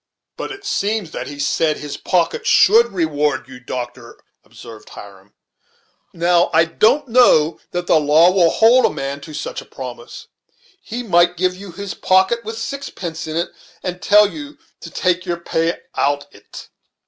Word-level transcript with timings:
"But 0.35 0.51
it 0.51 0.65
seems 0.65 1.11
that 1.11 1.27
he 1.27 1.37
said 1.37 1.77
his 1.77 1.95
pocket 1.95 2.47
should 2.47 2.91
reward 2.91 3.47
you, 3.47 3.59
doctor," 3.59 4.19
observed 4.43 4.89
Hiram. 4.89 5.35
"Now 6.11 6.49
I 6.55 6.65
don't 6.65 7.07
know 7.07 7.59
that 7.69 7.85
the 7.85 7.99
law 7.99 8.31
will 8.31 8.49
hold 8.49 8.85
a 8.85 8.89
man 8.89 9.21
to 9.21 9.35
such 9.35 9.61
a 9.61 9.65
promise; 9.65 10.25
he 10.81 11.03
might 11.03 11.37
give 11.37 11.55
you 11.55 11.71
his 11.71 11.93
pocket 11.93 12.43
with 12.43 12.57
sixpence 12.57 13.27
in't, 13.27 13.51
and 13.83 14.01
tell 14.01 14.27
you 14.27 14.57
to 14.79 14.89
take 14.89 15.27
your 15.27 15.37
pay 15.37 15.79
out 15.93 16.25
on't." 16.33 16.69